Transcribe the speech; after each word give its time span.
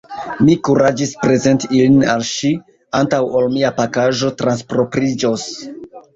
Mi 0.45 0.53
kuraĝis 0.67 1.11
prezenti 1.25 1.69
ilin 1.79 1.99
al 2.13 2.23
ŝi, 2.31 2.51
antaŭ 3.01 3.21
ol 3.41 3.47
mia 3.59 3.73
pakaĵo 3.83 4.33
transpropriĝos. 4.43 5.47